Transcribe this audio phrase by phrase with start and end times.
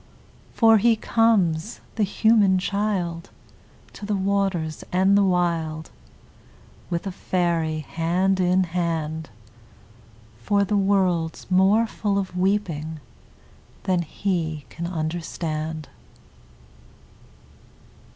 [0.51, 3.29] For he comes, the human child,
[3.93, 5.91] To the waters and the wild
[6.89, 9.29] With a faery, hand in hand,
[10.41, 12.99] For the world's more full of weeping
[13.83, 15.87] than he can understand.